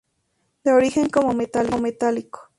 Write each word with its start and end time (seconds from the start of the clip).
De 0.63 0.71
origen 0.71 1.09
como 1.09 1.31
metálico. 1.33 2.49